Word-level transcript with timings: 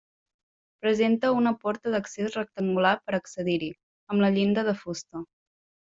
Presenta 0.85 1.31
una 1.41 1.51
porta 1.65 1.93
d'accés 1.97 2.39
rectangular 2.39 2.97
per 3.05 3.17
accedir-hi, 3.21 3.71
amb 4.15 4.27
la 4.27 4.35
llinda 4.39 4.69
de 4.71 4.75
fusta. 4.85 5.27